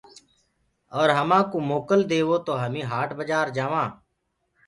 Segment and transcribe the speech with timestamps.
[0.97, 3.91] اور همآ ڪو موڪل ديئو تو همي هآٽ بآجآر جآوانٚ۔